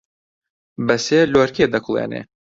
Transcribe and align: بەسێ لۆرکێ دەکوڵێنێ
بەسێ 0.87 1.19
لۆرکێ 1.33 1.65
دەکوڵێنێ 1.73 2.21